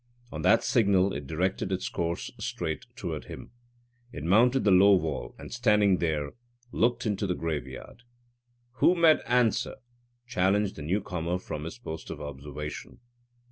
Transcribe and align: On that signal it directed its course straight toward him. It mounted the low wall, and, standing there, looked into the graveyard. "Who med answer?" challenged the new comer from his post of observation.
On 0.31 0.41
that 0.41 0.63
signal 0.63 1.13
it 1.13 1.27
directed 1.27 1.71
its 1.71 1.87
course 1.87 2.31
straight 2.39 2.87
toward 2.95 3.25
him. 3.25 3.51
It 4.11 4.23
mounted 4.23 4.63
the 4.63 4.71
low 4.71 4.95
wall, 4.95 5.35
and, 5.37 5.53
standing 5.53 5.97
there, 5.99 6.31
looked 6.71 7.05
into 7.05 7.27
the 7.27 7.35
graveyard. 7.35 8.01
"Who 8.77 8.95
med 8.95 9.21
answer?" 9.27 9.75
challenged 10.25 10.75
the 10.77 10.81
new 10.81 11.01
comer 11.01 11.37
from 11.37 11.65
his 11.65 11.77
post 11.77 12.09
of 12.09 12.19
observation. 12.19 12.99